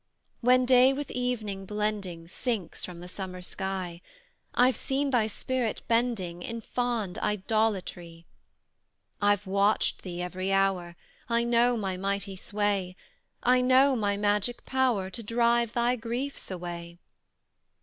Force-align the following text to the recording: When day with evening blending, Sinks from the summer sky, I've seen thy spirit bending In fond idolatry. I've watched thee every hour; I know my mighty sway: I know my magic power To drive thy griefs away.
When 0.39 0.65
day 0.65 0.93
with 0.93 1.11
evening 1.11 1.67
blending, 1.67 2.27
Sinks 2.27 2.83
from 2.83 3.01
the 3.01 3.07
summer 3.07 3.43
sky, 3.43 4.01
I've 4.55 4.75
seen 4.75 5.11
thy 5.11 5.27
spirit 5.27 5.83
bending 5.87 6.41
In 6.41 6.61
fond 6.61 7.19
idolatry. 7.19 8.25
I've 9.21 9.45
watched 9.45 10.01
thee 10.01 10.19
every 10.19 10.51
hour; 10.51 10.95
I 11.29 11.43
know 11.43 11.77
my 11.77 11.97
mighty 11.97 12.35
sway: 12.35 12.95
I 13.43 13.61
know 13.61 13.95
my 13.95 14.17
magic 14.17 14.65
power 14.65 15.11
To 15.11 15.21
drive 15.21 15.73
thy 15.73 15.97
griefs 15.97 16.49
away. 16.49 16.97